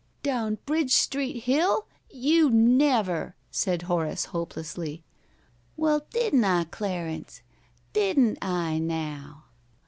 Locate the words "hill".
1.43-1.85